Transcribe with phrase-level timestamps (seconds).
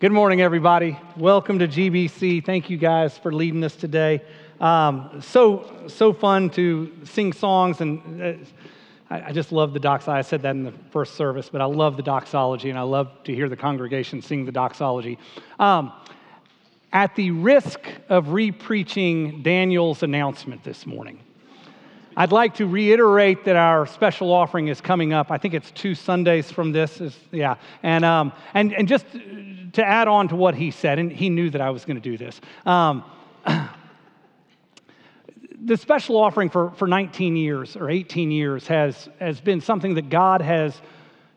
[0.00, 0.96] Good morning, everybody.
[1.16, 2.44] Welcome to GBC.
[2.44, 4.22] Thank you guys for leading us today.
[4.60, 8.34] Um, so so fun to sing songs, and uh,
[9.10, 10.20] I, I, just love the doxology.
[10.20, 13.10] I said that in the first service, but I love the doxology, and I love
[13.24, 15.18] to hear the congregation sing the doxology.
[15.58, 15.92] Um,
[16.92, 21.18] at the risk of repreaching Daniel's announcement this morning,
[22.18, 25.30] I'd like to reiterate that our special offering is coming up.
[25.30, 27.00] I think it's two Sundays from this.
[27.00, 29.06] Is, yeah, and um, and and just
[29.74, 32.02] to add on to what he said, and he knew that I was going to
[32.02, 32.40] do this.
[32.66, 33.04] Um,
[35.64, 40.08] the special offering for, for 19 years or 18 years has, has been something that
[40.08, 40.80] God has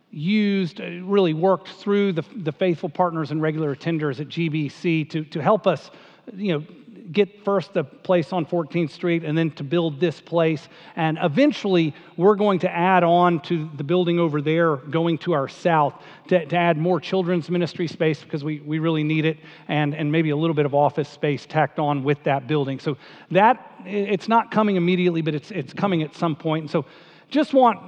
[0.10, 5.24] used, uh, really worked through the, the faithful partners and regular attenders at GBC to,
[5.26, 5.91] to help us,
[6.34, 6.66] you know,
[7.12, 10.68] get first the place on 14th Street and then to build this place.
[10.96, 15.48] And eventually, we're going to add on to the building over there, going to our
[15.48, 15.94] south,
[16.28, 20.12] to, to add more children's ministry space because we, we really need it, and, and
[20.12, 22.80] maybe a little bit of office space tacked on with that building.
[22.80, 22.98] So
[23.32, 26.63] that, it's not coming immediately, but it's, it's coming at some point.
[26.63, 26.85] And so
[27.30, 27.80] just want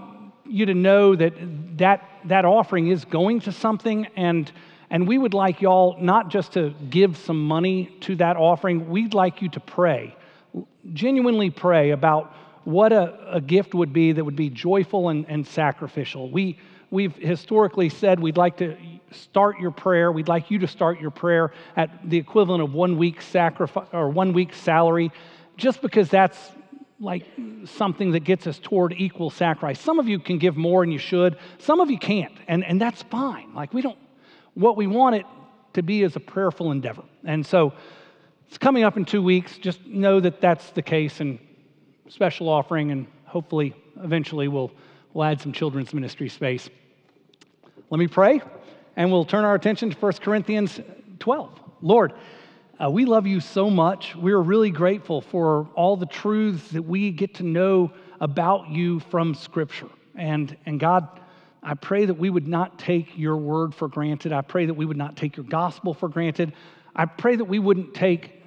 [0.45, 1.33] you to know that
[1.77, 4.51] that, that offering is going to something and
[4.93, 9.15] and we would like y'all not just to give some money to that offering, we'd
[9.15, 10.15] like you to pray,
[10.93, 12.31] genuinely pray about
[12.63, 16.29] what a, a gift would be that would be joyful and, and sacrificial.
[16.29, 16.59] We,
[16.91, 18.77] we've historically said we'd like to
[19.09, 22.95] start your prayer, we'd like you to start your prayer at the equivalent of one
[22.95, 25.11] week sacrifice or one week salary,
[25.57, 26.51] just because that's
[26.99, 27.25] like
[27.65, 29.79] something that gets us toward equal sacrifice.
[29.79, 32.79] Some of you can give more and you should, some of you can't, and, and
[32.79, 33.55] that's fine.
[33.55, 33.97] Like we don't
[34.55, 35.25] what we want it
[35.73, 37.03] to be is a prayerful endeavor.
[37.23, 37.73] And so
[38.47, 39.57] it's coming up in two weeks.
[39.57, 41.39] Just know that that's the case and
[42.09, 44.71] special offering, and hopefully, eventually, we'll,
[45.13, 46.69] we'll add some children's ministry space.
[47.89, 48.41] Let me pray,
[48.95, 50.79] and we'll turn our attention to 1 Corinthians
[51.19, 51.59] 12.
[51.81, 52.13] Lord,
[52.79, 54.15] uh, we love you so much.
[54.15, 59.33] We're really grateful for all the truths that we get to know about you from
[59.33, 59.89] Scripture.
[60.15, 61.07] And, and God,
[61.63, 64.33] I pray that we would not take your word for granted.
[64.33, 66.53] I pray that we would not take your gospel for granted.
[66.95, 68.41] I pray that we wouldn't take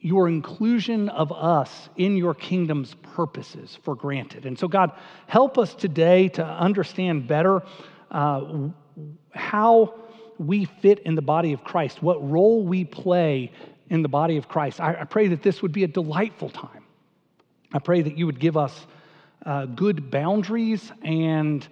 [0.00, 4.46] your inclusion of us in your kingdom's purposes for granted.
[4.46, 4.92] And so, God,
[5.26, 7.62] help us today to understand better
[8.10, 8.68] uh,
[9.34, 9.94] how
[10.38, 13.52] we fit in the body of Christ, what role we play
[13.90, 14.80] in the body of Christ.
[14.80, 16.84] I, I pray that this would be a delightful time.
[17.72, 18.86] I pray that you would give us
[19.44, 21.66] uh, good boundaries and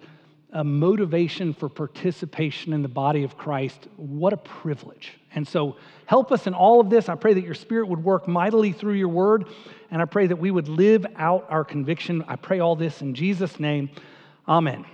[0.53, 3.87] a motivation for participation in the body of Christ.
[3.97, 5.13] What a privilege.
[5.35, 5.75] And so,
[6.05, 7.09] help us in all of this.
[7.09, 9.45] I pray that your spirit would work mightily through your word,
[9.91, 12.23] and I pray that we would live out our conviction.
[12.27, 13.89] I pray all this in Jesus' name.
[14.47, 14.85] Amen.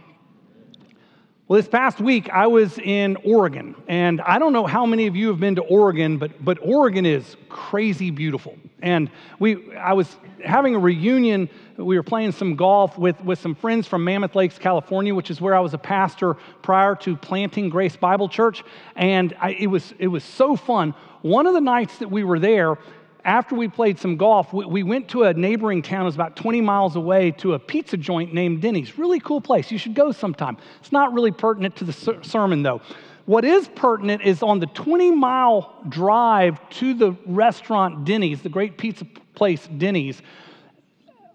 [1.49, 5.15] Well, this past week I was in Oregon, and I don't know how many of
[5.17, 8.57] you have been to Oregon, but, but Oregon is crazy beautiful.
[8.81, 9.09] And
[9.39, 10.15] we, I was
[10.45, 11.49] having a reunion.
[11.75, 15.41] We were playing some golf with, with some friends from Mammoth Lakes, California, which is
[15.41, 18.63] where I was a pastor prior to planting Grace Bible Church.
[18.95, 20.95] And I, it, was, it was so fun.
[21.23, 22.77] One of the nights that we were there,
[23.25, 26.61] after we played some golf, we, we went to a neighboring town, was about 20
[26.61, 28.97] miles away, to a pizza joint named Denny's.
[28.97, 29.71] Really cool place.
[29.71, 30.57] You should go sometime.
[30.79, 32.81] It's not really pertinent to the ser- sermon, though.
[33.25, 38.77] What is pertinent is on the 20 mile drive to the restaurant Denny's, the great
[38.77, 40.21] pizza place Denny's,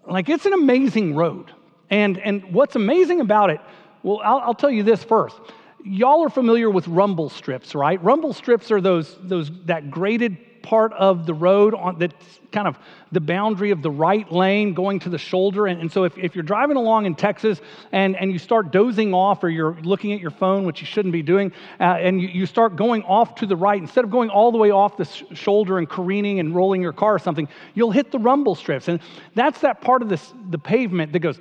[0.07, 1.51] like it's an amazing road.
[1.89, 3.59] And, and what's amazing about it,
[4.03, 5.39] well, I'll, I'll tell you this first.
[5.83, 8.01] Y'all are familiar with rumble strips, right?
[8.03, 12.15] Rumble strips are those, those that graded part of the road on, that's
[12.51, 12.77] kind of
[13.11, 15.67] the boundary of the right lane going to the shoulder.
[15.67, 17.61] And, and so if, if you're driving along in Texas
[17.91, 21.13] and, and you start dozing off or you're looking at your phone, which you shouldn't
[21.13, 24.29] be doing, uh, and you, you start going off to the right, instead of going
[24.29, 27.47] all the way off the sh- shoulder and careening and rolling your car or something,
[27.73, 28.87] you'll hit the rumble strips.
[28.87, 28.99] And
[29.35, 31.39] that's that part of this, the pavement that goes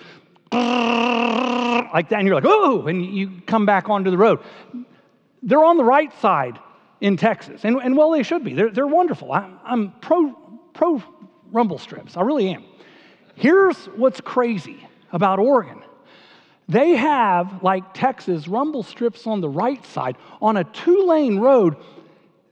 [0.50, 4.40] like that, and you're like, oh, and you come back onto the road.
[5.42, 6.58] They're on the right side
[7.00, 7.64] in Texas.
[7.64, 8.54] And, and well, they should be.
[8.54, 9.32] They're, they're wonderful.
[9.32, 10.32] I'm, I'm pro,
[10.74, 11.02] pro
[11.50, 12.16] rumble strips.
[12.16, 12.64] I really am.
[13.34, 15.82] Here's what's crazy about Oregon
[16.68, 20.16] they have, like Texas, rumble strips on the right side.
[20.42, 21.76] On a two lane road,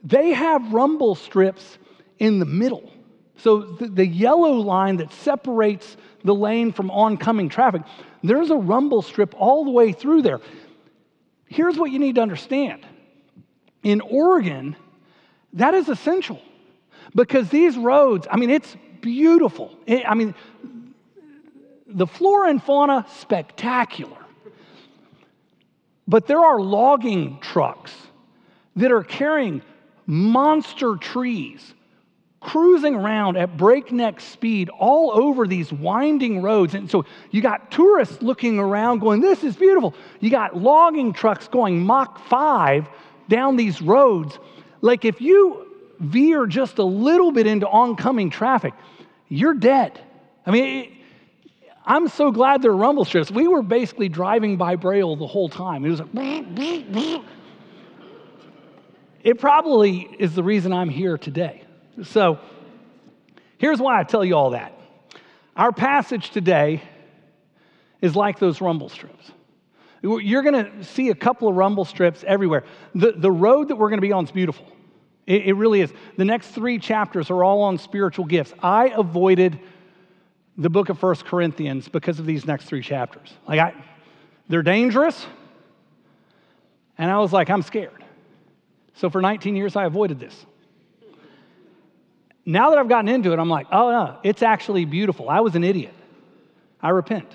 [0.03, 1.77] they have rumble strips
[2.17, 2.91] in the middle.
[3.35, 7.83] So the, the, yellow line that separates the lane from oncoming traffic,
[8.23, 10.39] there's a rumble strip all the way through there.
[11.45, 12.83] Here's what you need to understand
[13.87, 14.75] in Oregon,
[15.53, 16.41] that is essential
[17.15, 19.73] because these roads, I mean, it's beautiful.
[19.85, 20.35] It, I mean,
[21.87, 24.17] the flora and fauna, spectacular.
[26.05, 27.93] But there are logging trucks
[28.75, 29.61] that are carrying
[30.05, 31.73] monster trees
[32.41, 36.75] cruising around at breakneck speed all over these winding roads.
[36.75, 39.95] And so you got tourists looking around going, This is beautiful.
[40.19, 42.89] You got logging trucks going Mach 5
[43.29, 44.37] down these roads.
[44.81, 45.67] Like if you
[45.99, 48.73] veer just a little bit into oncoming traffic,
[49.29, 49.99] you're dead.
[50.45, 50.97] I mean,
[51.85, 53.31] I'm so glad there are rumble strips.
[53.31, 55.85] We were basically driving by Braille the whole time.
[55.85, 57.23] It was like,
[59.23, 61.63] it probably is the reason I'm here today.
[62.03, 62.39] So
[63.57, 64.73] here's why I tell you all that.
[65.55, 66.81] Our passage today
[68.01, 69.31] is like those rumble strips.
[70.01, 72.63] You're going to see a couple of rumble strips everywhere.
[72.93, 74.65] The, the road that we're going to be on is beautiful.
[75.25, 75.91] It, it really is.
[76.17, 78.53] The next three chapters are all on spiritual gifts.
[78.61, 79.59] I avoided
[80.57, 83.33] the book of First Corinthians because of these next three chapters.
[83.47, 83.73] Like, I,
[84.47, 85.25] they're dangerous.
[86.97, 88.03] And I was like, I'm scared.
[88.95, 90.45] So for 19 years, I avoided this.
[92.45, 95.29] Now that I've gotten into it, I'm like, oh no, it's actually beautiful.
[95.29, 95.93] I was an idiot.
[96.81, 97.27] I repent.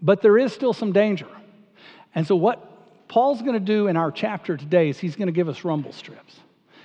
[0.00, 1.28] But there is still some danger.
[2.14, 5.32] And so, what Paul's going to do in our chapter today is he's going to
[5.32, 6.34] give us rumble strips.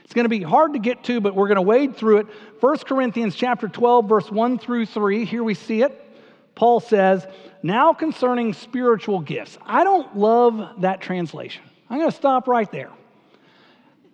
[0.03, 2.27] It's going to be hard to get to, but we're going to wade through it.
[2.59, 5.25] 1 Corinthians chapter 12, verse 1 through 3.
[5.25, 6.01] Here we see it.
[6.53, 7.25] Paul says,
[7.63, 9.57] Now concerning spiritual gifts.
[9.65, 11.63] I don't love that translation.
[11.89, 12.91] I'm going to stop right there.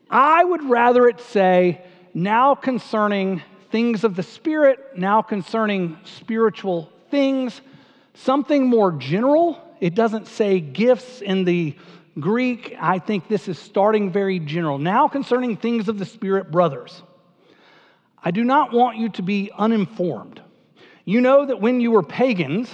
[0.10, 1.82] I would rather it say,
[2.14, 3.42] now concerning
[3.72, 7.62] things of the Spirit, now concerning spiritual things,
[8.14, 9.60] something more general.
[9.82, 11.76] It doesn't say gifts in the
[12.20, 12.78] Greek.
[12.80, 14.78] I think this is starting very general.
[14.78, 17.02] Now concerning things of the Spirit, brothers,
[18.24, 20.40] I do not want you to be uninformed.
[21.04, 22.74] You know that when you were pagans,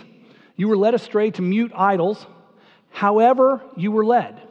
[0.57, 2.25] you were led astray to mute idols,
[2.89, 4.41] however, you were led.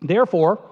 [0.00, 0.62] Therefore,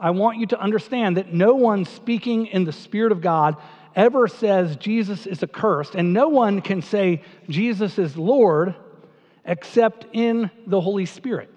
[0.00, 3.56] I want you to understand that no one speaking in the Spirit of God
[3.94, 8.74] ever says Jesus is accursed, and no one can say Jesus is Lord
[9.44, 11.50] except in the Holy Spirit.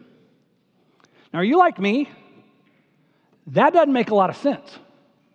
[1.34, 2.10] Now, are you like me?
[3.48, 4.78] That doesn't make a lot of sense.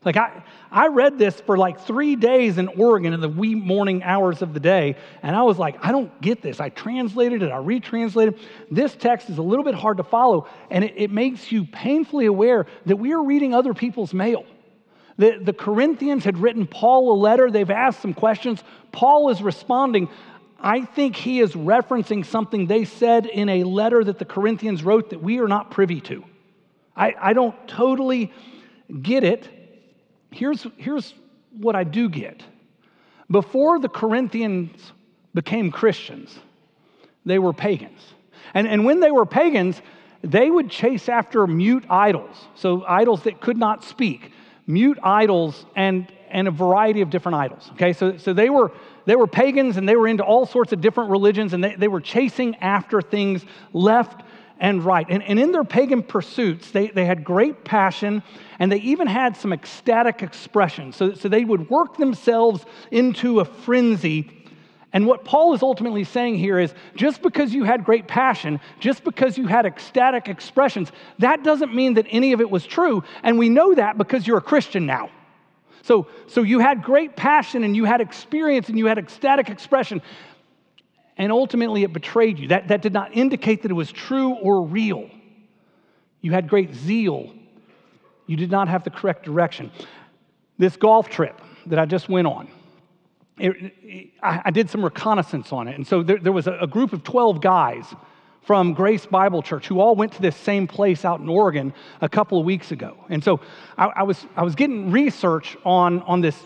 [0.05, 4.03] Like, I, I read this for like three days in Oregon in the wee morning
[4.03, 6.59] hours of the day, and I was like, I don't get this.
[6.59, 8.39] I translated it, I retranslated.
[8.71, 12.27] This text is a little bit hard to follow, and it, it makes you painfully
[12.27, 14.45] aware that we are reading other people's mail.
[15.19, 18.65] The, the Corinthians had written Paul a letter, they've asked some questions.
[18.91, 20.09] Paul is responding.
[20.63, 25.11] I think he is referencing something they said in a letter that the Corinthians wrote
[25.11, 26.25] that we are not privy to.
[26.97, 28.33] I, I don't totally
[29.03, 29.49] get it
[30.33, 31.15] here's, here's
[31.57, 32.43] what I do get.
[33.31, 34.93] Before the Corinthians
[35.35, 36.37] became Christians,
[37.25, 38.01] they were pagans.
[38.55, 39.81] And, and when they were pagans,
[40.23, 44.33] they would chase after mute idols, so idols that could not speak,
[44.67, 47.71] mute idols, and, and a variety of different idols.
[47.73, 48.73] Okay, so, so they, were,
[49.05, 51.89] they were pagans and they were into all sorts of different religions and they, they
[51.89, 54.23] were chasing after things left
[54.59, 55.07] and right.
[55.09, 58.23] And, and in their pagan pursuits, they, they had great passion
[58.59, 60.93] and they even had some ecstatic expression.
[60.93, 64.31] So, so they would work themselves into a frenzy.
[64.93, 69.03] And what Paul is ultimately saying here is just because you had great passion, just
[69.03, 73.03] because you had ecstatic expressions, that doesn't mean that any of it was true.
[73.23, 75.11] And we know that because you're a Christian now.
[75.83, 80.01] So, so you had great passion and you had experience and you had ecstatic expression
[81.17, 82.49] and ultimately it betrayed you.
[82.49, 85.11] That, that did not indicate that it was true or real.
[86.21, 87.33] You had great zeal,
[88.27, 89.71] you did not have the correct direction.
[90.59, 92.49] This golf trip that I just went on,
[93.39, 95.75] it, it, I, I, did some reconnaissance on it.
[95.75, 97.85] And so there, there was a, a group of 12 guys
[98.43, 102.09] from Grace Bible Church who all went to this same place out in Oregon a
[102.09, 102.97] couple of weeks ago.
[103.09, 103.41] And so
[103.79, 106.37] I, I, was, I was getting research on, on this,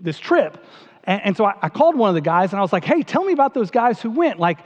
[0.00, 0.64] this trip,
[1.04, 3.02] and, and so I, I, called one of the guys and I was like, hey,
[3.02, 4.38] tell me about those guys who went.
[4.38, 4.58] Like,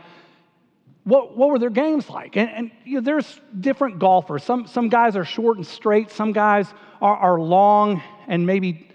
[1.05, 2.37] what, what were their games like?
[2.37, 4.43] And, and you know, there's different golfers.
[4.43, 6.67] Some, some guys are short and straight, some guys
[7.01, 8.89] are, are long and maybe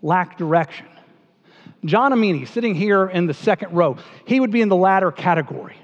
[0.00, 0.86] lack direction.
[1.84, 5.76] John Amini, sitting here in the second row, he would be in the latter category.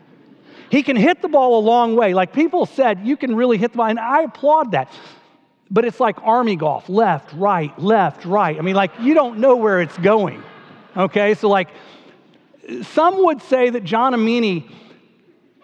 [0.70, 2.14] He can hit the ball a long way.
[2.14, 4.92] Like people said, you can really hit the ball, and I applaud that.
[5.70, 8.58] But it's like army golf left, right, left, right.
[8.58, 10.42] I mean, like you don't know where it's going.
[10.96, 11.68] Okay, so like
[12.82, 14.70] some would say that John Amini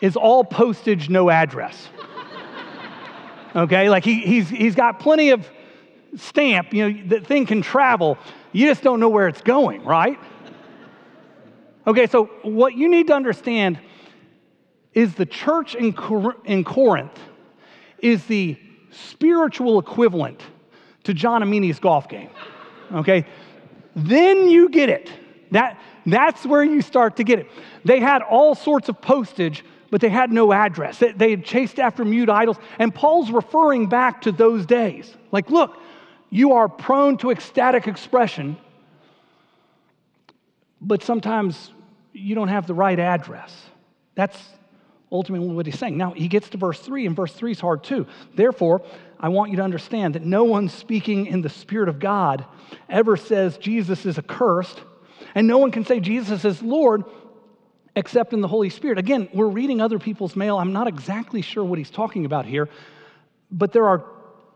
[0.00, 1.88] is all postage, no address.
[3.56, 5.48] Okay, like he, he's, he's got plenty of
[6.16, 8.18] stamp, you know, the thing can travel.
[8.52, 10.18] You just don't know where it's going, right?
[11.86, 13.78] Okay, so what you need to understand
[14.94, 17.18] is the church in, Cor- in Corinth
[17.98, 18.56] is the
[18.90, 20.40] spiritual equivalent
[21.04, 22.30] to John Amini's golf game.
[22.92, 23.26] Okay?
[23.94, 25.10] then you get it.
[25.52, 27.50] That, that's where you start to get it.
[27.84, 30.98] They had all sorts of postage, but they had no address.
[30.98, 32.56] They, they had chased after mute idols.
[32.78, 35.14] And Paul's referring back to those days.
[35.30, 35.78] Like, look,
[36.30, 38.56] you are prone to ecstatic expression,
[40.80, 41.70] but sometimes
[42.12, 43.54] you don't have the right address.
[44.16, 44.38] That's
[45.14, 45.96] ultimately what he's saying.
[45.96, 48.06] Now, he gets to verse 3, and verse 3 is hard too.
[48.34, 48.82] Therefore,
[49.18, 52.44] I want you to understand that no one speaking in the Spirit of God
[52.88, 54.82] ever says Jesus is accursed,
[55.36, 57.04] and no one can say Jesus is Lord
[57.96, 58.98] except in the Holy Spirit.
[58.98, 60.58] Again, we're reading other people's mail.
[60.58, 62.68] I'm not exactly sure what he's talking about here,
[63.52, 64.04] but there are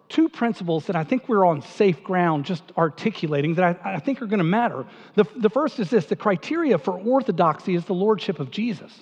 [0.08, 4.20] two principles that I think we're on safe ground just articulating that I, I think
[4.20, 4.86] are going to matter.
[5.14, 8.92] The, the first is this the criteria for orthodoxy is the lordship of Jesus.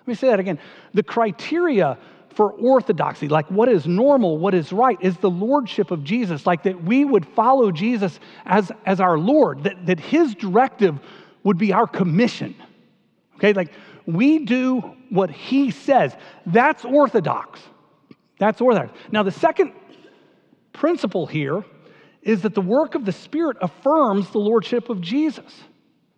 [0.00, 0.58] Let me say that again.
[0.94, 1.98] The criteria
[2.34, 6.62] for orthodoxy, like what is normal, what is right, is the lordship of Jesus, like
[6.62, 10.98] that we would follow Jesus as, as our Lord, that, that his directive
[11.42, 12.54] would be our commission.
[13.36, 13.72] Okay, like
[14.06, 14.80] we do
[15.10, 16.14] what he says.
[16.46, 17.60] That's orthodox.
[18.38, 18.92] That's orthodox.
[19.12, 19.72] Now, the second
[20.72, 21.64] principle here
[22.22, 25.52] is that the work of the Spirit affirms the lordship of Jesus.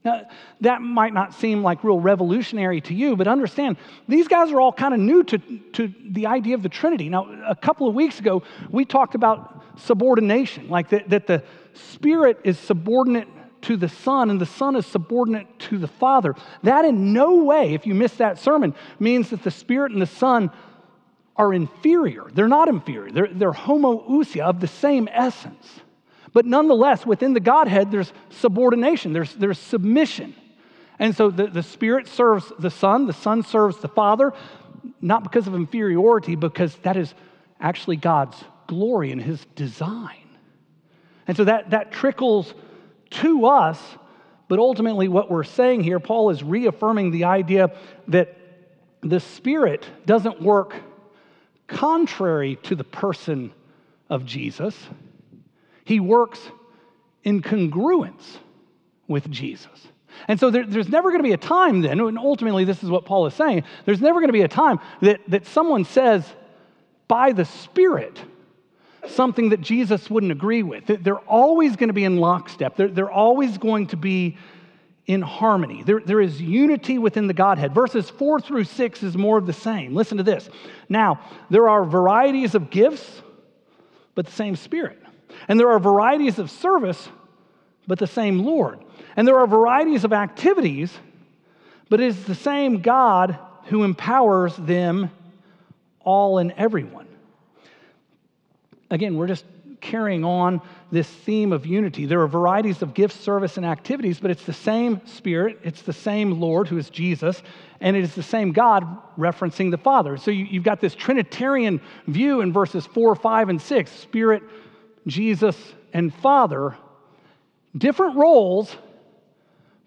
[0.05, 0.23] Now,
[0.61, 3.77] that might not seem like real revolutionary to you, but understand
[4.09, 5.39] these guys are all kind of new to,
[5.75, 7.09] to the idea of the Trinity.
[7.09, 11.45] Now, a couple of weeks ago, we talked about subordination, like that, that the
[11.75, 13.29] Spirit is subordinate
[13.63, 16.35] to the Son and the Son is subordinate to the Father.
[16.65, 20.07] That in no way, if you missed that sermon, means that the Spirit and the
[20.07, 20.51] Son
[21.37, 22.27] are inferior.
[22.35, 25.81] They're not inferior, they're, they're homoousia of the same essence.
[26.33, 30.35] But nonetheless, within the Godhead, there's subordination, there's, there's submission.
[30.99, 34.33] And so the, the Spirit serves the Son, the Son serves the Father,
[35.01, 37.13] not because of inferiority, because that is
[37.61, 40.29] actually God's glory and His design.
[41.27, 42.55] And so that, that trickles
[43.11, 43.81] to us,
[44.49, 47.73] but ultimately, what we're saying here, Paul is reaffirming the idea
[48.09, 48.37] that
[49.01, 50.75] the Spirit doesn't work
[51.67, 53.53] contrary to the person
[54.09, 54.77] of Jesus.
[55.85, 56.41] He works
[57.25, 58.39] in congruence
[59.09, 59.69] with Jesus.
[60.29, 62.91] And so there, there's never going to be a time then, and ultimately this is
[62.91, 66.25] what Paul is saying, there's never going to be a time that, that someone says
[67.09, 68.21] by the Spirit
[69.09, 70.87] something that Jesus wouldn't agree with.
[70.87, 74.37] They're always going to be in lockstep, they're, they're always going to be
[75.07, 75.83] in harmony.
[75.83, 77.75] There, there is unity within the Godhead.
[77.75, 79.95] Verses four through six is more of the same.
[79.95, 80.49] Listen to this.
[80.89, 81.21] Now,
[81.51, 83.23] there are varieties of gifts,
[84.15, 85.02] but the same Spirit.
[85.49, 87.09] And there are varieties of service,
[87.87, 88.81] but the same Lord.
[89.17, 90.93] And there are varieties of activities,
[91.89, 95.11] but it is the same God who empowers them
[96.01, 97.07] all and everyone.
[98.91, 99.45] Again, we're just
[99.83, 102.07] carrying on this theme of unity.
[102.07, 105.93] There are varieties of gifts, service, and activities, but it's the same Spirit, it's the
[105.93, 107.43] same Lord who is Jesus,
[107.81, 108.87] and it is the same God
[109.19, 110.17] referencing the Father.
[110.17, 114.43] So you, have got this Trinitarian view in verses 4, 5, and 6 Spirit,
[115.07, 115.57] Jesus,
[115.93, 116.77] and Father,
[117.77, 118.75] different roles,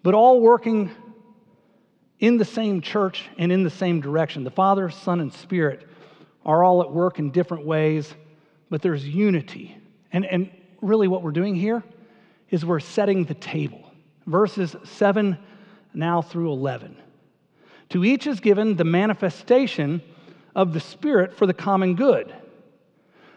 [0.02, 0.90] but all working
[2.20, 4.44] in the same church and in the same direction.
[4.44, 5.86] The Father, Son, and Spirit
[6.44, 8.14] are all at work in different ways,
[8.70, 9.76] but there's unity.
[10.12, 11.82] And, and really, what we're doing here
[12.50, 13.90] is we're setting the table.
[14.26, 15.36] Verses 7
[15.94, 16.96] now through 11.
[17.90, 20.02] To each is given the manifestation
[20.54, 22.34] of the Spirit for the common good.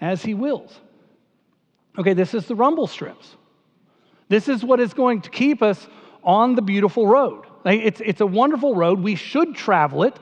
[0.00, 0.78] as he wills.
[1.98, 3.36] Okay, this is the rumble strips.
[4.28, 5.86] This is what is going to keep us
[6.22, 7.44] on the beautiful road.
[7.64, 9.00] It's, it's a wonderful road.
[9.00, 10.18] We should travel it.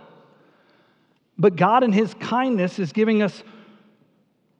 [1.38, 3.42] But God, in His kindness, is giving us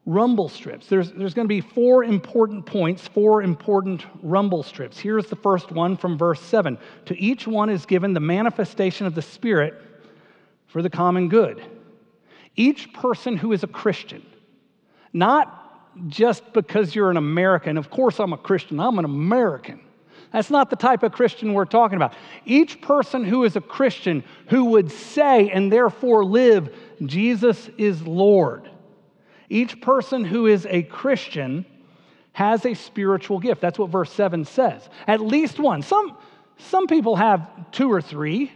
[0.07, 0.87] rumble strips.
[0.87, 4.99] There's, there's going to be four important points, four important rumble strips.
[4.99, 9.15] Here's the first one from verse 7 To each one is given the manifestation of
[9.15, 9.81] the Spirit
[10.67, 11.63] for the common good.
[12.57, 14.25] Each person who is a Christian,
[15.15, 17.79] not just because you're an American.
[17.79, 18.81] Of course, I'm a Christian.
[18.81, 19.81] I'm an American.
[20.33, 22.15] That's not the type of Christian we're talking about.
[22.45, 26.75] Each person who is a Christian who would say and therefore live,
[27.07, 28.69] Jesus is Lord.
[29.49, 31.65] Each person who is a Christian
[32.33, 33.61] has a spiritual gift.
[33.61, 34.89] That's what verse 7 says.
[35.07, 35.83] At least one.
[35.83, 36.19] Some,
[36.59, 38.51] some people have two or three,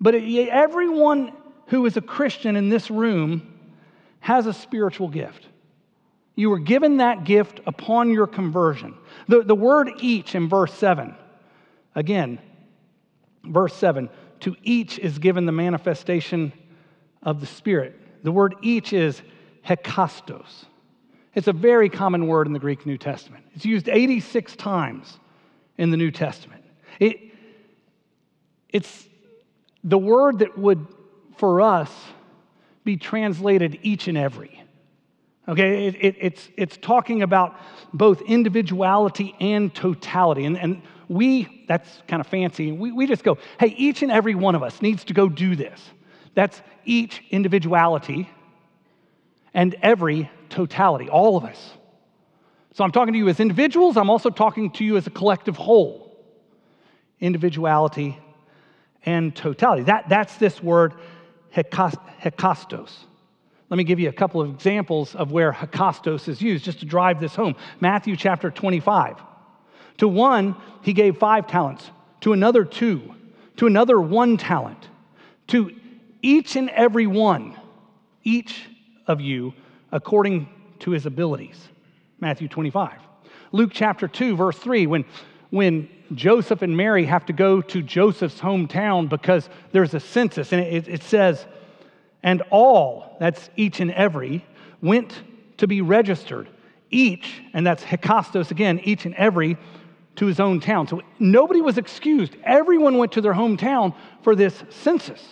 [0.00, 1.32] but everyone
[1.66, 3.51] who is a Christian in this room
[4.22, 5.46] has a spiritual gift.
[6.34, 8.94] You were given that gift upon your conversion.
[9.28, 11.14] The, the word each in verse 7,
[11.94, 12.38] again,
[13.44, 14.08] verse 7,
[14.40, 16.52] to each is given the manifestation
[17.22, 18.00] of the Spirit.
[18.22, 19.20] The word each is
[19.66, 20.66] hekastos.
[21.34, 23.44] It's a very common word in the Greek New Testament.
[23.54, 25.18] It's used 86 times
[25.78, 26.64] in the New Testament.
[27.00, 27.18] It,
[28.68, 29.08] it's
[29.82, 30.86] the word that would,
[31.36, 31.90] for us,
[32.84, 34.62] be translated each and every.
[35.48, 37.56] Okay, it, it, it's, it's talking about
[37.92, 40.44] both individuality and totality.
[40.44, 44.34] And, and we, that's kind of fancy, we, we just go, hey, each and every
[44.34, 45.80] one of us needs to go do this.
[46.34, 48.30] That's each individuality
[49.52, 51.72] and every totality, all of us.
[52.74, 55.56] So I'm talking to you as individuals, I'm also talking to you as a collective
[55.56, 56.08] whole.
[57.20, 58.18] Individuality
[59.04, 59.82] and totality.
[59.84, 60.94] That, that's this word,
[61.54, 62.90] hekastos.
[63.70, 66.84] Let me give you a couple of examples of where hekastos is used just to
[66.84, 67.56] drive this home.
[67.80, 69.16] Matthew chapter 25.
[69.98, 71.90] To one, he gave five talents,
[72.20, 73.14] to another, two,
[73.56, 74.88] to another, one talent,
[75.48, 75.74] to
[76.22, 77.58] each and every one,
[78.24, 78.68] each
[79.06, 79.54] of you
[79.90, 80.48] according
[80.80, 81.68] to his abilities.
[82.20, 82.98] Matthew 25.
[83.52, 85.04] Luke chapter 2, verse 3, when,
[85.50, 90.60] when Joseph and Mary have to go to Joseph's hometown because there's a census, and
[90.60, 91.44] it, it says,
[92.22, 94.44] and all, that's each and every,
[94.80, 95.22] went
[95.58, 96.48] to be registered.
[96.90, 99.56] Each, and that's hekastos again, each and every
[100.16, 100.86] to his own town.
[100.86, 102.36] So nobody was excused.
[102.44, 105.22] Everyone went to their hometown for this census.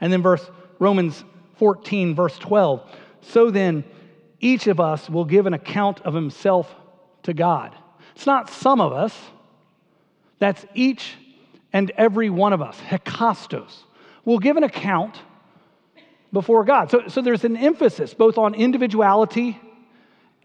[0.00, 1.22] And then verse Romans
[1.58, 2.80] 14, verse 12.
[3.20, 3.84] So then,
[4.40, 6.74] each of us will give an account of himself
[7.24, 7.76] to God.
[8.14, 9.14] It's not some of us,
[10.40, 11.14] that's each
[11.72, 12.76] and every one of us.
[12.80, 13.84] Hekastos.
[14.24, 15.16] We'll give an account
[16.32, 16.90] before God.
[16.90, 19.60] So, so there's an emphasis both on individuality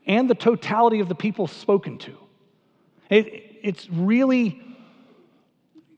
[0.06, 2.16] and the totality of the people spoken to.
[3.10, 4.62] It, it's really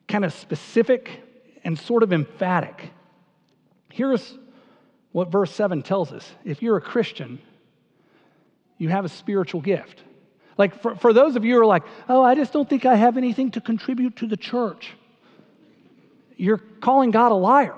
[0.07, 1.21] kind of specific
[1.63, 2.91] and sort of emphatic.
[3.91, 4.38] Here's
[5.12, 6.29] what verse 7 tells us.
[6.45, 7.39] If you're a Christian,
[8.77, 10.03] you have a spiritual gift.
[10.58, 12.96] Like for, for those of you who are like, oh, I just don't think I
[12.96, 14.93] have anything to contribute to the church,
[16.36, 17.76] you're calling God a liar.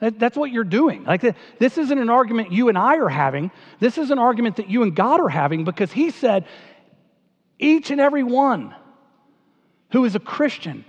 [0.00, 1.04] That, that's what you're doing.
[1.04, 1.22] Like
[1.58, 3.50] this isn't an argument you and I are having.
[3.80, 6.46] This is an argument that you and God are having because He said,
[7.58, 8.74] each and every one
[9.92, 10.84] who is a Christian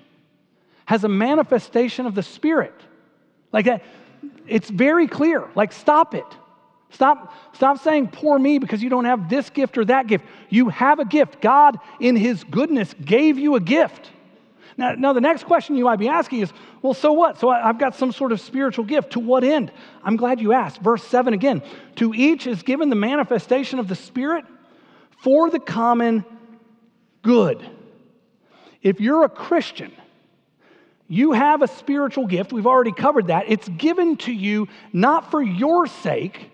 [0.86, 2.74] has a manifestation of the Spirit.
[3.52, 3.84] Like that,
[4.48, 5.48] it's very clear.
[5.56, 6.26] Like, stop it.
[6.90, 10.26] Stop, stop saying, poor me, because you don't have this gift or that gift.
[10.50, 11.42] You have a gift.
[11.42, 14.12] God, in His goodness, gave you a gift.
[14.78, 17.40] Now, now the next question you might be asking is, well, so what?
[17.40, 19.14] So I've got some sort of spiritual gift.
[19.14, 19.72] To what end?
[20.04, 20.80] I'm glad you asked.
[20.82, 21.62] Verse 7 again.
[21.96, 24.46] To each is given the manifestation of the Spirit
[25.24, 26.24] for the common
[27.24, 27.68] good.
[28.82, 29.92] If you're a Christian,
[31.08, 32.54] you have a spiritual gift.
[32.54, 33.46] We've already covered that.
[33.48, 36.52] It's given to you not for your sake,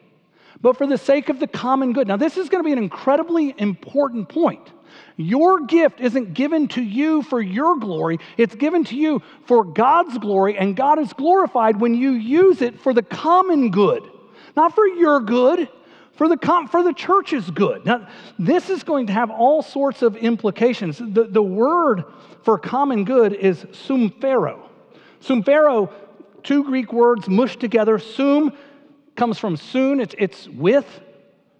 [0.63, 2.07] but for the sake of the common good.
[2.07, 4.71] Now, this is going to be an incredibly important point.
[5.17, 10.17] Your gift isn't given to you for your glory, it's given to you for God's
[10.17, 14.09] glory, and God is glorified when you use it for the common good,
[14.55, 15.69] not for your good.
[16.15, 16.37] For the,
[16.69, 17.87] for the church's good.
[17.87, 20.99] Now, this is going to have all sorts of implications.
[20.99, 22.03] The, the word
[22.43, 24.59] for common good is sumphero.
[25.21, 25.91] Sumphero,
[26.43, 27.97] two Greek words mushed together.
[27.97, 28.53] Sum
[29.15, 31.01] comes from soon, it's, it's with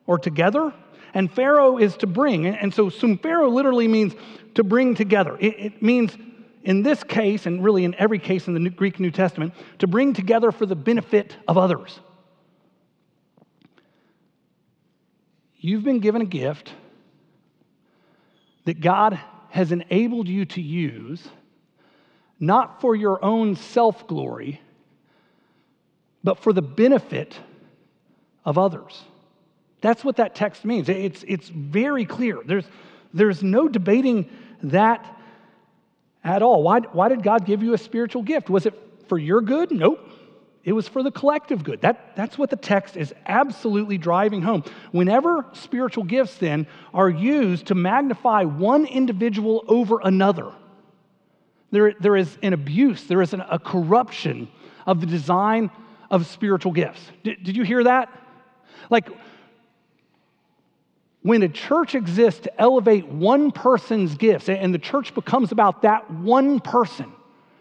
[0.06, 0.74] or together.
[1.14, 2.48] And phero is to bring.
[2.48, 4.14] And so sumphero literally means
[4.56, 5.38] to bring together.
[5.40, 6.18] It, it means,
[6.64, 10.14] in this case, and really in every case in the Greek New Testament, to bring
[10.14, 12.00] together for the benefit of others.
[15.58, 16.74] You've been given a gift
[18.66, 21.28] that God has enabled you to use,
[22.40, 24.60] not for your own self glory,
[26.24, 27.38] but for the benefit
[28.46, 29.02] of others.
[29.82, 30.88] That's what that text means.
[30.88, 32.40] It's, it's very clear.
[32.46, 32.66] There's,
[33.14, 34.30] there's no debating
[34.64, 35.06] that
[36.24, 36.64] at all.
[36.64, 38.50] Why, why did God give you a spiritual gift?
[38.50, 38.74] Was it
[39.08, 39.72] for your good?
[39.72, 40.00] Nope.
[40.64, 41.82] It was for the collective good.
[41.82, 44.64] That, that's what the text is absolutely driving home.
[44.94, 50.54] Whenever spiritual gifts then are used to magnify one individual over another,
[51.72, 54.48] there, there is an abuse, there is an, a corruption
[54.86, 55.70] of the design
[56.14, 57.02] of spiritual gifts.
[57.24, 58.08] Did, did you hear that?
[58.92, 59.10] Like,
[61.24, 66.12] when a church exists to elevate one person's gifts, and the church becomes about that
[66.12, 67.12] one person,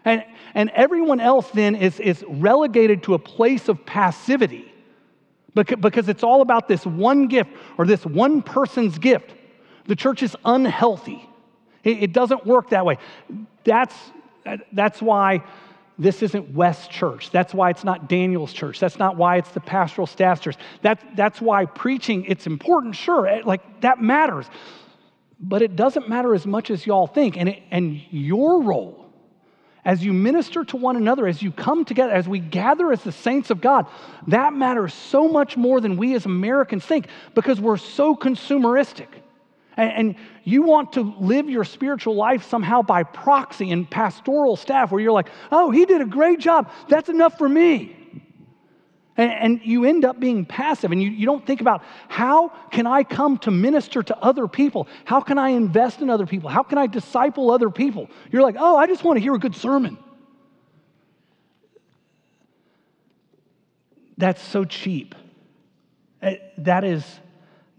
[0.05, 4.71] and, and everyone else then is, is relegated to a place of passivity
[5.55, 9.33] because it's all about this one gift or this one person's gift,
[9.85, 11.27] the church is unhealthy.
[11.83, 12.97] It, doesn't work that way.
[13.63, 13.95] That's,
[14.71, 15.43] that's why
[15.97, 17.29] this isn't West Church.
[17.29, 18.79] That's why it's not Daniel's church.
[18.79, 20.57] That's not why it's the pastoral staff church.
[20.81, 24.47] That, that's why preaching, it's important, sure, like that matters.
[25.39, 27.37] But it doesn't matter as much as y'all think.
[27.37, 29.03] And, it, and your role
[29.85, 33.11] as you minister to one another, as you come together, as we gather as the
[33.11, 33.85] saints of God,
[34.27, 39.07] that matters so much more than we as Americans think because we're so consumeristic.
[39.77, 45.01] And, you want to live your spiritual life somehow by proxy and pastoral staff where
[45.01, 46.69] you're like, oh, he did a great job.
[46.89, 47.95] That's enough for me.
[49.15, 52.85] And, and you end up being passive and you, you don't think about how can
[52.85, 54.87] I come to minister to other people?
[55.05, 56.49] How can I invest in other people?
[56.49, 58.09] How can I disciple other people?
[58.31, 59.97] You're like, oh, I just want to hear a good sermon.
[64.17, 65.15] That's so cheap.
[66.21, 67.05] Eh, that is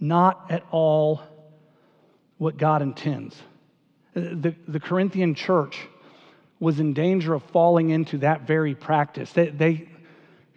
[0.01, 1.23] not at all
[2.45, 3.35] what God intends.
[4.13, 5.81] The, the Corinthian church
[6.61, 9.33] was in danger of falling into that very practice.
[9.33, 9.89] They, they,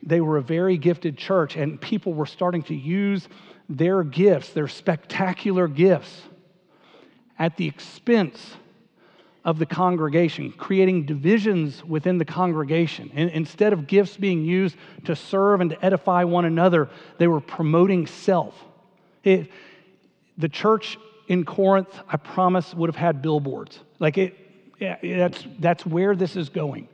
[0.04, 3.30] they were a very gifted church, and people were starting to use
[3.70, 6.24] their gifts, their spectacular gifts,
[7.40, 8.56] at the expense
[9.46, 13.12] of the congregation, creating divisions within the congregation.
[13.16, 17.40] And instead of gifts being used to serve and to edify one another, they were
[17.40, 18.62] promoting self.
[19.24, 19.50] It,
[20.38, 23.80] the church in Corinth, I promise, would have had billboards.
[24.00, 24.38] Like it,
[24.80, 26.88] yeah, that's, that's where this is going.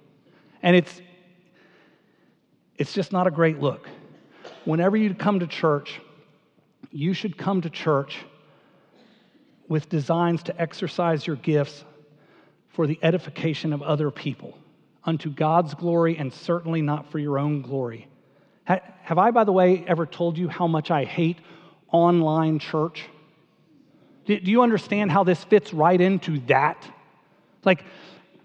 [0.61, 1.01] And it's,
[2.77, 3.87] it's just not a great look.
[4.65, 5.99] Whenever you come to church,
[6.91, 8.17] you should come to church
[9.67, 11.83] with designs to exercise your gifts
[12.69, 14.57] for the edification of other people,
[15.03, 18.07] unto God's glory, and certainly not for your own glory.
[18.65, 21.37] Have I, by the way, ever told you how much I hate
[21.91, 23.03] online church?
[24.25, 26.85] Do you understand how this fits right into that?
[27.65, 27.83] Like,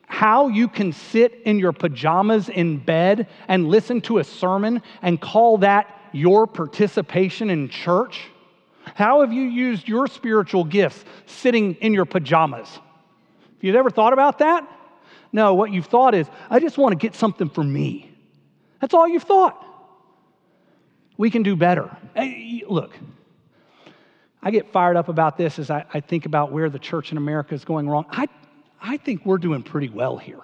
[0.07, 5.21] how you can sit in your pajamas in bed and listen to a sermon and
[5.21, 8.25] call that your participation in church?
[8.95, 12.69] How have you used your spiritual gifts sitting in your pajamas?
[12.69, 14.67] Have you ever thought about that?
[15.31, 18.11] No, what you've thought is, I just want to get something for me.
[18.81, 19.65] That's all you've thought.
[21.19, 21.95] We can do better.
[22.15, 22.97] Hey, look,
[24.43, 27.19] I get fired up about this as I, I, think about where the church in
[27.19, 28.07] America is going wrong.
[28.11, 28.29] I,
[28.81, 30.41] I think we're doing pretty well here.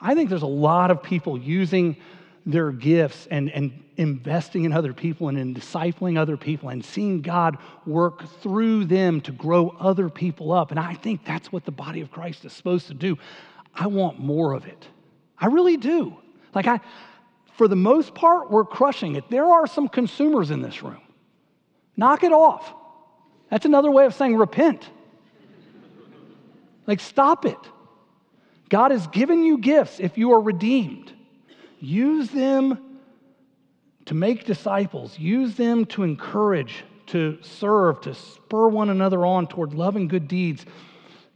[0.00, 1.96] I think there's a lot of people using
[2.44, 7.22] their gifts and, and investing in other people and in discipling other people and seeing
[7.22, 7.56] God
[7.86, 10.70] work through them to grow other people up.
[10.70, 13.16] And I think that's what the body of Christ is supposed to do.
[13.74, 14.86] I want more of it.
[15.38, 16.18] I really do.
[16.54, 16.80] Like I
[17.56, 19.24] for the most part, we're crushing it.
[19.30, 21.00] There are some consumers in this room.
[21.96, 22.74] Knock it off.
[23.54, 24.90] That's another way of saying repent.
[26.88, 27.56] Like, stop it.
[28.68, 31.12] God has given you gifts if you are redeemed.
[31.78, 32.98] Use them
[34.06, 39.72] to make disciples, use them to encourage, to serve, to spur one another on toward
[39.72, 40.66] love and good deeds.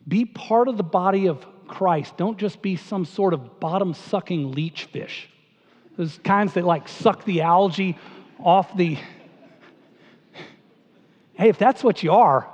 [0.09, 2.17] Be part of the body of Christ.
[2.17, 5.29] Don't just be some sort of bottom sucking leech fish.
[5.97, 7.97] Those kinds that like suck the algae
[8.41, 8.99] off the
[11.39, 12.49] Hey, if that's what you are,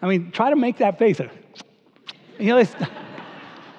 [0.00, 1.18] I mean, try to make that face.
[2.38, 2.64] You know,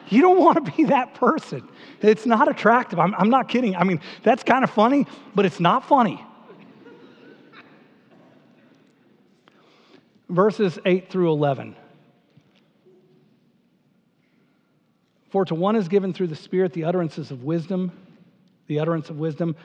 [0.09, 1.67] you don't want to be that person.
[2.01, 2.99] It's not attractive.
[2.99, 3.75] I'm, I'm not kidding.
[3.77, 6.23] I mean, that's kind of funny, but it's not funny.
[10.27, 11.75] Verses 8 through 11.
[15.29, 17.93] For to one is given through the Spirit the utterances of wisdom,
[18.67, 19.55] the utterance of wisdom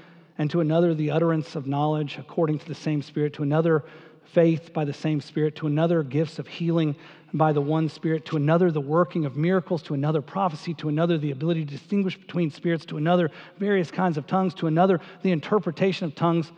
[0.40, 3.85] and to another the utterance of knowledge according to the same Spirit, to another
[4.24, 6.96] faith by the same Spirit, to another gifts of healing
[7.35, 11.18] by the one Spirit, to another the working of miracles, to another prophecy, to another
[11.18, 15.31] the ability to distinguish between spirits, to another various kinds of tongues, to another the
[15.31, 16.50] interpretation of tongues.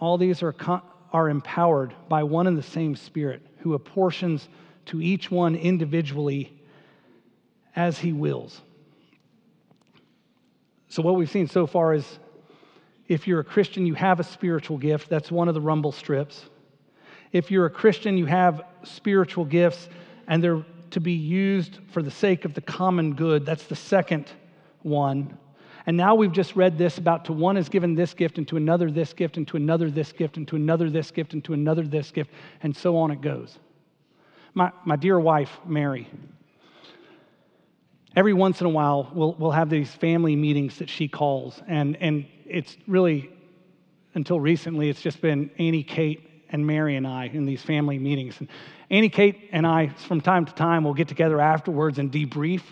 [0.00, 0.56] All these are,
[1.12, 4.48] are empowered by one and the same Spirit, who apportions
[4.86, 6.52] to each one individually
[7.76, 8.60] as he wills.
[10.88, 12.18] So, what we've seen so far is
[13.08, 15.08] if you're a Christian, you have a spiritual gift.
[15.08, 16.46] That's one of the rumble strips.
[17.32, 19.88] If you're a Christian, you have spiritual gifts
[20.26, 23.44] and they're to be used for the sake of the common good.
[23.44, 24.30] That's the second
[24.82, 25.36] one.
[25.86, 28.56] And now we've just read this about to one is given this gift, and to
[28.56, 31.52] another this gift, and to another this gift, and to another this gift, and to
[31.52, 32.30] another this gift,
[32.62, 33.58] and so on it goes.
[34.54, 36.08] My, my dear wife, Mary,
[38.16, 41.96] every once in a while we'll, we'll have these family meetings that she calls, and,
[41.96, 43.30] and it's really,
[44.14, 48.38] until recently, it's just been Annie, Kate, and Mary and I in these family meetings.
[48.38, 48.48] And
[48.90, 52.62] Annie, Kate, and I, from time to time, will get together afterwards and debrief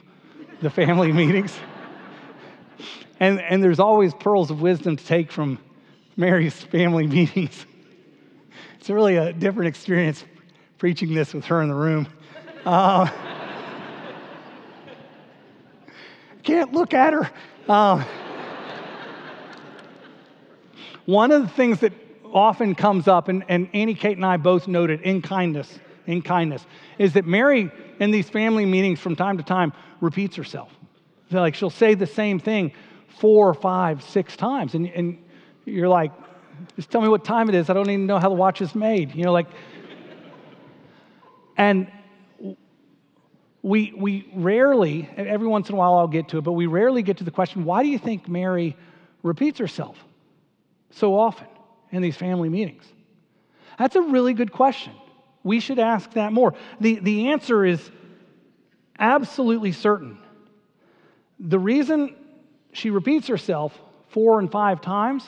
[0.61, 1.55] the family meetings.
[3.19, 5.59] And, and there's always pearls of wisdom to take from
[6.17, 7.67] Mary's family meetings.
[8.79, 10.25] It's really a different experience
[10.79, 12.09] preaching this with her in the room.
[12.65, 13.09] Uh,
[16.43, 17.31] can't look at her.
[17.69, 18.05] Uh,
[21.07, 21.93] one of the things that
[22.33, 26.65] often comes up, and, and Annie, Kate, and I both noted in kindness, in kindness,
[26.99, 30.73] is that Mary in these family meetings from time to time repeats herself.
[31.31, 32.73] Like she'll say the same thing
[33.19, 34.75] four, five, six times.
[34.75, 35.19] And, and
[35.65, 36.13] you're like,
[36.77, 37.71] just tell me what time it is.
[37.71, 39.15] I don't even know how the watch is made.
[39.15, 39.47] You know, like,
[41.57, 41.91] and
[43.63, 47.03] we, we rarely, every once in a while I'll get to it, but we rarely
[47.03, 48.77] get to the question why do you think Mary
[49.23, 49.97] repeats herself
[50.93, 51.49] so often
[51.91, 52.85] in these family meetings?
[53.79, 54.93] That's a really good question.
[55.43, 56.55] We should ask that more.
[56.81, 57.91] The, the answer is
[58.99, 60.19] absolutely certain.
[61.41, 62.15] The reason
[62.73, 63.77] she repeats herself
[64.09, 65.25] four and five times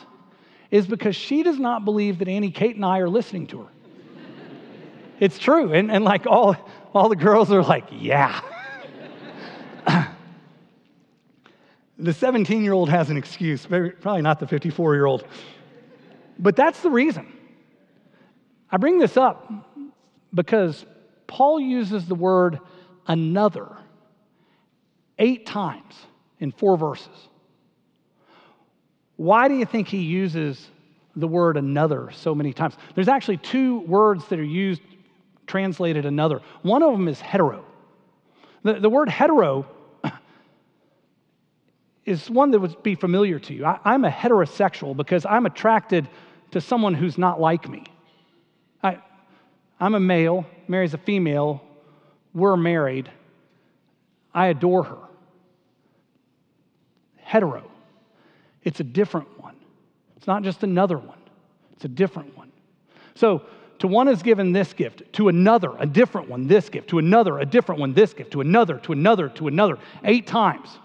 [0.70, 3.68] is because she does not believe that Annie, Kate, and I are listening to her.
[5.20, 5.72] it's true.
[5.72, 6.57] And, and like all,
[6.92, 8.40] all the girls are like, yeah.
[12.04, 15.24] The 17 year old has an excuse, probably not the 54 year old.
[16.38, 17.32] But that's the reason.
[18.70, 19.50] I bring this up
[20.34, 20.84] because
[21.26, 22.60] Paul uses the word
[23.06, 23.68] another
[25.18, 25.94] eight times
[26.40, 27.28] in four verses.
[29.16, 30.68] Why do you think he uses
[31.16, 32.76] the word another so many times?
[32.94, 34.82] There's actually two words that are used,
[35.46, 36.42] translated another.
[36.62, 37.64] One of them is hetero.
[38.62, 39.66] The, the word hetero
[42.04, 43.64] is one that would be familiar to you.
[43.64, 46.08] I, I'm a heterosexual because I'm attracted
[46.50, 47.84] to someone who's not like me.
[48.82, 48.98] I,
[49.80, 51.62] I'm a male, Mary's a female,
[52.32, 53.10] we're married.
[54.34, 54.98] I adore her.
[57.16, 57.70] Hetero.
[58.62, 59.56] It's a different one.
[60.16, 61.18] It's not just another one,
[61.74, 62.50] it's a different one.
[63.14, 63.42] So,
[63.80, 67.38] to one is given this gift, to another, a different one, this gift, to another,
[67.38, 70.78] a different one, this gift, to another, to another, to another, eight times.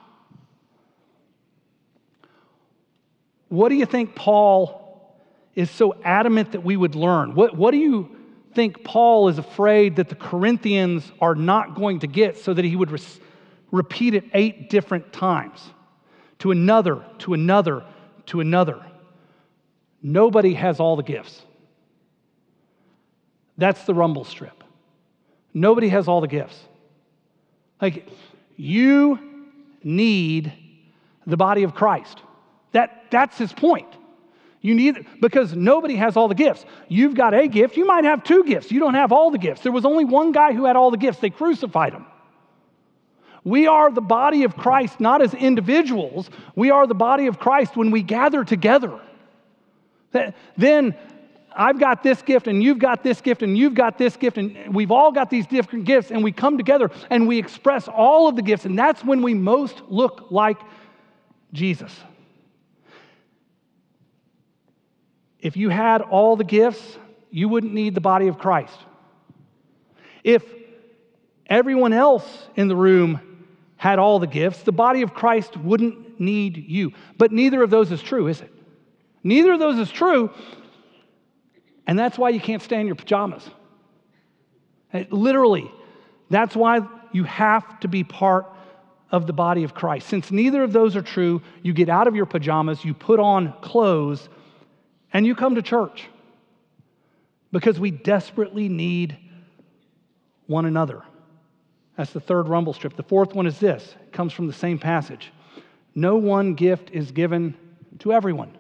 [3.49, 5.15] What do you think Paul
[5.55, 7.35] is so adamant that we would learn?
[7.35, 8.15] What, what do you
[8.53, 12.75] think Paul is afraid that the Corinthians are not going to get so that he
[12.75, 12.99] would re-
[13.71, 15.59] repeat it eight different times?
[16.39, 17.85] to another, to another,
[18.27, 18.83] to another.
[20.01, 21.41] Nobody has all the gifts.
[23.57, 24.63] That's the rumble strip.
[25.53, 26.57] Nobody has all the gifts.
[27.81, 28.07] Like,
[28.55, 29.19] you
[29.83, 30.53] need
[31.27, 32.21] the body of Christ.
[32.71, 33.87] That, that's his point.
[34.61, 36.65] You need because nobody has all the gifts.
[36.89, 38.71] You've got a gift, you might have two gifts.
[38.71, 39.61] You don't have all the gifts.
[39.61, 41.19] There was only one guy who had all the gifts.
[41.19, 42.05] They crucified him.
[43.45, 47.77] We are the body of Christ not as individuals, we are the body of Christ
[47.77, 48.99] when we gather together.
[50.57, 50.95] Then
[51.55, 54.73] I've got this gift, and you've got this gift, and you've got this gift, and
[54.73, 58.35] we've all got these different gifts, and we come together and we express all of
[58.35, 60.59] the gifts, and that's when we most look like
[61.53, 61.91] Jesus.
[65.41, 66.97] If you had all the gifts,
[67.31, 68.77] you wouldn't need the body of Christ.
[70.23, 70.43] If
[71.45, 73.21] everyone else in the room
[73.77, 76.91] had all the gifts, the body of Christ wouldn't need you.
[77.17, 78.51] But neither of those is true, is it?
[79.23, 80.31] Neither of those is true.
[81.87, 83.49] And that's why you can't stay in your pajamas.
[84.91, 85.71] It, literally,
[86.29, 88.47] that's why you have to be part
[89.11, 90.07] of the body of Christ.
[90.07, 93.53] Since neither of those are true, you get out of your pajamas, you put on
[93.61, 94.29] clothes,
[95.13, 96.07] and you come to church.
[97.51, 99.17] Because we desperately need
[100.45, 101.03] one another.
[101.97, 102.95] That's the third rumble strip.
[102.95, 105.31] The fourth one is this it comes from the same passage.
[105.95, 107.55] No one gift is given
[107.99, 108.55] to everyone.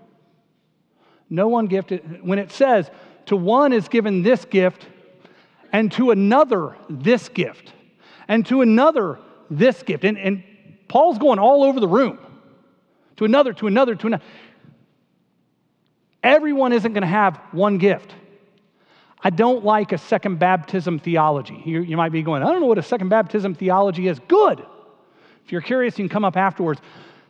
[1.29, 2.89] No one gift, when it says,
[3.27, 4.87] to one is given this gift,
[5.71, 7.71] and to another this gift,
[8.27, 10.03] and to another this gift.
[10.03, 10.43] And, and
[10.87, 12.17] Paul's going all over the room.
[13.17, 14.23] To another, to another, to another.
[16.23, 18.13] Everyone isn't going to have one gift.
[19.21, 21.61] I don't like a second baptism theology.
[21.65, 24.19] You, you might be going, I don't know what a second baptism theology is.
[24.27, 24.65] Good.
[25.45, 26.81] If you're curious, you can come up afterwards.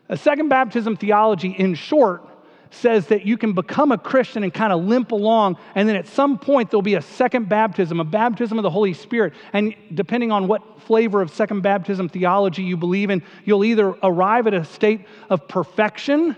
[0.08, 2.23] A second baptism theology, in short,
[2.71, 6.08] says that you can become a Christian and kind of limp along, and then at
[6.08, 9.34] some point there'll be a second baptism, a baptism of the Holy Spirit.
[9.54, 14.47] And depending on what flavor of second baptism theology you believe in, you'll either arrive
[14.47, 16.38] at a state of perfection,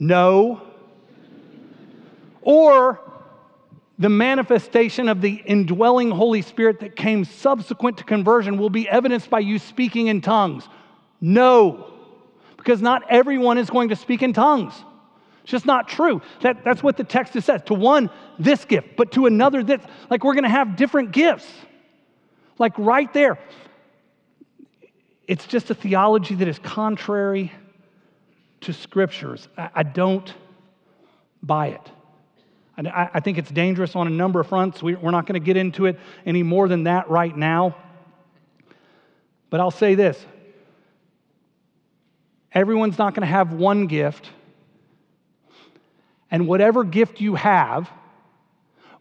[0.00, 0.62] no,
[2.42, 2.98] or
[4.00, 9.30] the manifestation of the indwelling Holy Spirit that came subsequent to conversion will be evidenced
[9.30, 10.68] by you speaking in tongues.
[11.20, 11.90] No
[12.60, 14.74] because not everyone is going to speak in tongues.
[15.42, 16.20] It's just not true.
[16.42, 17.62] That, that's what the text says.
[17.66, 19.80] To one, this gift, but to another, this.
[20.10, 21.48] Like we're going to have different gifts.
[22.58, 23.38] Like right there.
[25.26, 27.50] It's just a theology that is contrary
[28.72, 29.48] to scriptures.
[29.56, 30.32] I, I don't
[31.42, 31.90] buy it.
[32.76, 34.82] I, I think it's dangerous on a number of fronts.
[34.82, 37.76] We, we're not going to get into it any more than that right now.
[39.50, 40.24] But I'll say this
[42.52, 44.30] Everyone's not going to have one gift.
[46.32, 47.90] And whatever gift you have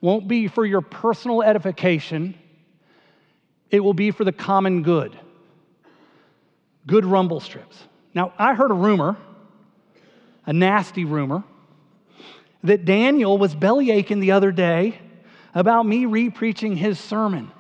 [0.02, 2.34] won't be for your personal edification,
[3.70, 5.18] it will be for the common good.
[6.88, 7.78] Good rumble strips.
[8.16, 9.16] Now, I heard a rumor,
[10.46, 11.44] a nasty rumor,
[12.64, 15.00] that Daniel was belly aching the other day
[15.54, 17.52] about me re preaching his sermon.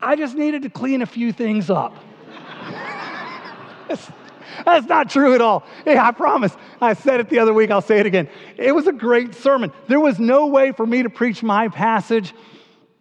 [0.00, 1.94] I just needed to clean a few things up.
[4.64, 5.64] That's not true at all.
[5.86, 6.54] I promise.
[6.80, 8.28] I said it the other week, I'll say it again.
[8.56, 9.72] It was a great sermon.
[9.88, 12.34] There was no way for me to preach my passage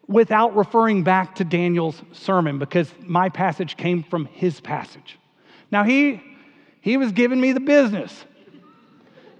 [0.08, 5.18] without referring back to Daniel's sermon because my passage came from his passage.
[5.72, 6.22] Now, he,
[6.82, 8.26] he was giving me the business.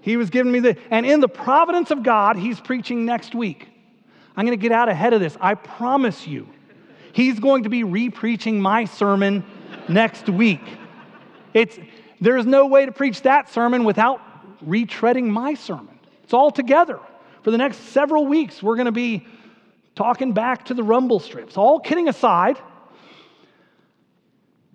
[0.00, 3.68] He was giving me the, and in the providence of God, he's preaching next week.
[4.36, 5.36] I'm going to get out ahead of this.
[5.40, 6.48] I promise you.
[7.12, 9.44] He's going to be re-preaching my sermon
[9.88, 10.62] next week.
[11.52, 11.78] It's,
[12.20, 14.20] there's no way to preach that sermon without
[14.64, 15.98] retreading my sermon.
[16.22, 17.00] It's all together.
[17.42, 19.26] For the next several weeks, we're going to be
[19.96, 21.56] talking back to the rumble strips.
[21.56, 22.58] All kidding aside,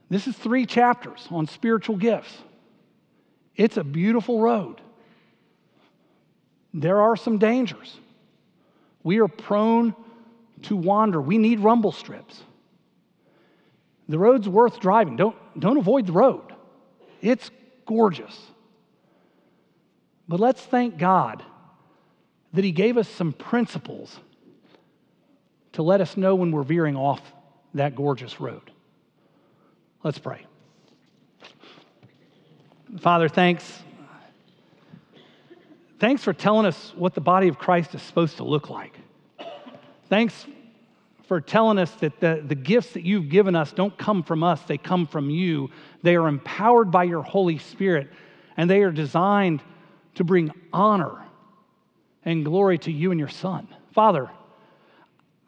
[0.09, 2.37] this is three chapters on spiritual gifts.
[3.55, 4.81] It's a beautiful road.
[6.73, 7.97] There are some dangers.
[9.03, 9.95] We are prone
[10.63, 11.21] to wander.
[11.21, 12.43] We need rumble strips.
[14.07, 15.15] The road's worth driving.
[15.15, 16.53] Don't, don't avoid the road,
[17.21, 17.49] it's
[17.85, 18.39] gorgeous.
[20.27, 21.43] But let's thank God
[22.53, 24.19] that He gave us some principles
[25.73, 27.21] to let us know when we're veering off
[27.73, 28.71] that gorgeous road.
[30.05, 30.45] Let's pray.
[32.99, 33.81] Father, thanks.
[35.99, 38.99] Thanks for telling us what the body of Christ is supposed to look like.
[40.07, 40.45] Thanks
[41.23, 44.61] for telling us that the, the gifts that you've given us don't come from us,
[44.61, 45.71] they come from you.
[46.03, 48.07] They are empowered by your Holy Spirit,
[48.57, 49.63] and they are designed
[50.13, 51.25] to bring honor
[52.23, 53.67] and glory to you and your Son.
[53.95, 54.29] Father,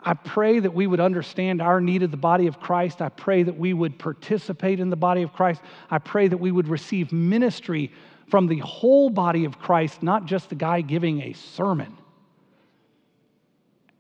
[0.08, 3.02] I pray that we would understand our need of the body of Christ.
[3.02, 5.62] I pray that we would participate in the body of Christ.
[5.92, 7.92] I pray that we would receive ministry
[8.30, 11.98] from the whole body of Christ, not just the guy giving a sermon.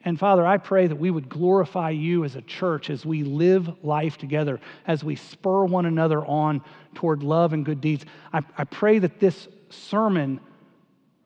[0.06, 3.70] And Father, I pray that we would glorify you as a church as we live
[3.84, 6.62] life together, as we spur one another on
[6.96, 8.06] toward love and good deeds.
[8.32, 10.40] I, I pray that this sermon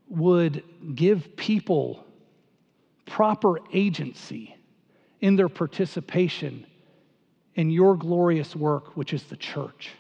[0.10, 0.64] would
[0.96, 2.04] give people
[3.06, 4.56] proper agency
[5.22, 6.66] in their participation
[7.56, 9.92] in your glorious work, which is the church.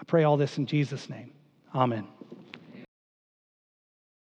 [0.00, 1.32] I pray all this in Jesus' name.
[1.74, 2.06] Amen.